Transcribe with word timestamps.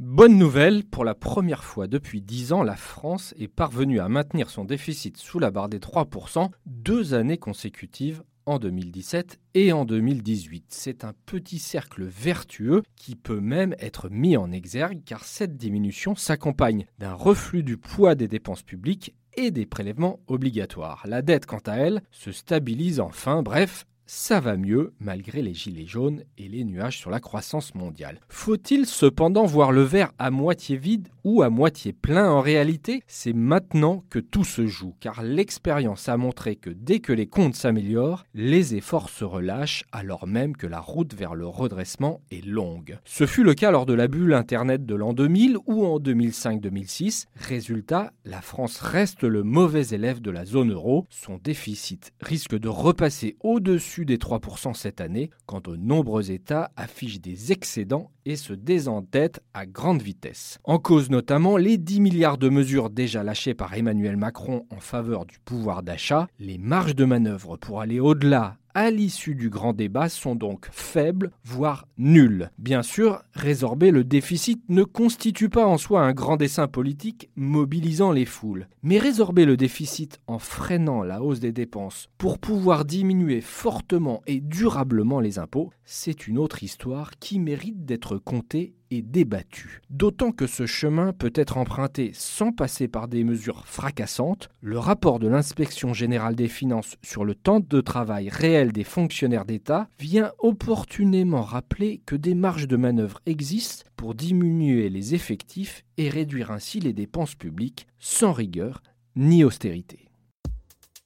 Bonne 0.00 0.38
nouvelle, 0.38 0.82
pour 0.82 1.04
la 1.04 1.14
première 1.14 1.62
fois 1.62 1.86
depuis 1.86 2.20
10 2.20 2.52
ans, 2.52 2.64
la 2.64 2.74
France 2.74 3.32
est 3.38 3.46
parvenue 3.46 4.00
à 4.00 4.08
maintenir 4.08 4.50
son 4.50 4.64
déficit 4.64 5.16
sous 5.18 5.38
la 5.38 5.52
barre 5.52 5.68
des 5.68 5.78
3%, 5.78 6.50
deux 6.66 7.14
années 7.14 7.38
consécutives 7.38 8.24
en 8.44 8.58
2017 8.58 9.38
et 9.54 9.72
en 9.72 9.84
2018. 9.84 10.64
C'est 10.70 11.04
un 11.04 11.12
petit 11.26 11.60
cercle 11.60 12.02
vertueux 12.02 12.82
qui 12.96 13.14
peut 13.14 13.38
même 13.38 13.76
être 13.78 14.08
mis 14.08 14.36
en 14.36 14.50
exergue 14.50 15.02
car 15.06 15.24
cette 15.24 15.56
diminution 15.56 16.16
s'accompagne 16.16 16.86
d'un 16.98 17.14
reflux 17.14 17.62
du 17.62 17.76
poids 17.76 18.16
des 18.16 18.26
dépenses 18.26 18.62
publiques 18.62 19.14
et 19.36 19.52
des 19.52 19.64
prélèvements 19.64 20.18
obligatoires. 20.26 21.04
La 21.06 21.22
dette, 21.22 21.46
quant 21.46 21.62
à 21.66 21.76
elle, 21.76 22.02
se 22.10 22.32
stabilise 22.32 22.98
enfin, 22.98 23.42
bref, 23.42 23.86
ça 24.06 24.40
va 24.40 24.56
mieux 24.56 24.92
malgré 25.00 25.42
les 25.42 25.54
gilets 25.54 25.86
jaunes 25.86 26.22
et 26.38 26.48
les 26.48 26.64
nuages 26.64 26.98
sur 26.98 27.10
la 27.10 27.20
croissance 27.20 27.74
mondiale. 27.74 28.20
Faut-il 28.28 28.86
cependant 28.86 29.46
voir 29.46 29.72
le 29.72 29.82
verre 29.82 30.12
à 30.18 30.30
moitié 30.30 30.76
vide 30.76 31.08
ou 31.24 31.42
à 31.42 31.50
moitié 31.50 31.92
plein 31.92 32.30
en 32.30 32.40
réalité 32.40 33.02
C'est 33.06 33.32
maintenant 33.32 34.04
que 34.10 34.18
tout 34.18 34.44
se 34.44 34.66
joue, 34.66 34.94
car 35.00 35.22
l'expérience 35.22 36.08
a 36.08 36.16
montré 36.16 36.56
que 36.56 36.70
dès 36.70 37.00
que 37.00 37.12
les 37.12 37.26
comptes 37.26 37.56
s'améliorent, 37.56 38.24
les 38.34 38.74
efforts 38.74 39.08
se 39.08 39.24
relâchent 39.24 39.84
alors 39.92 40.26
même 40.26 40.56
que 40.56 40.66
la 40.66 40.80
route 40.80 41.14
vers 41.14 41.34
le 41.34 41.46
redressement 41.46 42.20
est 42.30 42.44
longue. 42.44 42.98
Ce 43.04 43.26
fut 43.26 43.42
le 43.42 43.54
cas 43.54 43.70
lors 43.70 43.86
de 43.86 43.94
la 43.94 44.08
bulle 44.08 44.34
Internet 44.34 44.84
de 44.86 44.94
l'an 44.94 45.12
2000 45.12 45.58
ou 45.66 45.84
en 45.84 45.98
2005-2006. 45.98 47.26
Résultat, 47.34 48.12
la 48.24 48.40
France 48.40 48.78
reste 48.78 49.24
le 49.24 49.42
mauvais 49.42 49.88
élève 49.88 50.20
de 50.20 50.30
la 50.30 50.44
zone 50.44 50.72
euro. 50.72 51.06
Son 51.10 51.38
déficit 51.38 52.12
risque 52.20 52.58
de 52.58 52.68
repasser 52.68 53.36
au-dessus 53.40 54.04
des 54.04 54.18
3% 54.18 54.74
cette 54.74 55.00
année, 55.00 55.30
quand 55.46 55.68
de 55.68 55.76
nombreux 55.76 56.30
États 56.30 56.70
affichent 56.76 57.20
des 57.20 57.52
excédents 57.52 58.10
et 58.26 58.36
se 58.36 58.52
désendettent 58.52 59.40
à 59.52 59.66
grande 59.66 60.02
vitesse. 60.02 60.58
En 60.64 60.78
cause 60.78 61.10
notamment 61.10 61.56
les 61.56 61.78
10 61.78 62.00
milliards 62.00 62.38
de 62.38 62.48
mesures 62.48 62.90
déjà 62.90 63.22
lâchées 63.22 63.54
par 63.54 63.74
Emmanuel 63.74 64.16
Macron 64.16 64.66
en 64.70 64.80
faveur 64.80 65.26
du 65.26 65.38
pouvoir 65.44 65.82
d'achat, 65.82 66.26
les 66.38 66.58
marges 66.58 66.94
de 66.94 67.04
manœuvre 67.04 67.56
pour 67.56 67.80
aller 67.80 68.00
au-delà 68.00 68.56
à 68.74 68.90
l'issue 68.90 69.36
du 69.36 69.50
grand 69.50 69.72
débat 69.72 70.08
sont 70.08 70.34
donc 70.34 70.68
faibles, 70.72 71.30
voire 71.44 71.86
nulles. 71.96 72.50
Bien 72.58 72.82
sûr, 72.82 73.22
résorber 73.32 73.92
le 73.92 74.02
déficit 74.02 74.62
ne 74.68 74.82
constitue 74.82 75.48
pas 75.48 75.64
en 75.64 75.78
soi 75.78 76.02
un 76.02 76.12
grand 76.12 76.36
dessin 76.36 76.66
politique 76.66 77.30
mobilisant 77.36 78.10
les 78.10 78.24
foules. 78.24 78.68
Mais 78.82 78.98
résorber 78.98 79.44
le 79.44 79.56
déficit 79.56 80.20
en 80.26 80.40
freinant 80.40 81.04
la 81.04 81.22
hausse 81.22 81.40
des 81.40 81.52
dépenses 81.52 82.08
pour 82.18 82.38
pouvoir 82.38 82.84
diminuer 82.84 83.40
fortement 83.40 84.22
et 84.26 84.40
durablement 84.40 85.20
les 85.20 85.38
impôts, 85.38 85.70
c'est 85.84 86.26
une 86.26 86.38
autre 86.38 86.64
histoire 86.64 87.12
qui 87.20 87.38
mérite 87.38 87.84
d'être 87.84 88.18
contée 88.18 88.74
débattu. 89.02 89.82
D'autant 89.90 90.32
que 90.32 90.46
ce 90.46 90.66
chemin 90.66 91.12
peut 91.12 91.32
être 91.34 91.56
emprunté 91.56 92.12
sans 92.14 92.52
passer 92.52 92.88
par 92.88 93.08
des 93.08 93.24
mesures 93.24 93.66
fracassantes. 93.66 94.48
Le 94.60 94.78
rapport 94.78 95.18
de 95.18 95.28
l'inspection 95.28 95.94
générale 95.94 96.34
des 96.34 96.48
finances 96.48 96.96
sur 97.02 97.24
le 97.24 97.34
temps 97.34 97.60
de 97.60 97.80
travail 97.80 98.28
réel 98.28 98.72
des 98.72 98.84
fonctionnaires 98.84 99.44
d'État 99.44 99.88
vient 99.98 100.32
opportunément 100.38 101.42
rappeler 101.42 102.00
que 102.06 102.16
des 102.16 102.34
marges 102.34 102.68
de 102.68 102.76
manœuvre 102.76 103.20
existent 103.26 103.84
pour 103.96 104.14
diminuer 104.14 104.88
les 104.88 105.14
effectifs 105.14 105.84
et 105.96 106.08
réduire 106.08 106.50
ainsi 106.50 106.80
les 106.80 106.92
dépenses 106.92 107.34
publiques 107.34 107.86
sans 107.98 108.32
rigueur 108.32 108.82
ni 109.16 109.44
austérité. 109.44 110.08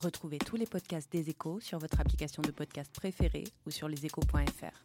Retrouvez 0.00 0.38
tous 0.38 0.56
les 0.56 0.66
podcasts 0.66 1.10
des 1.10 1.28
échos 1.28 1.58
sur 1.60 1.78
votre 1.78 2.00
application 2.00 2.40
de 2.42 2.52
podcast 2.52 2.90
préférée 2.94 3.44
ou 3.66 3.70
sur 3.70 3.88
leséchos.fr. 3.88 4.84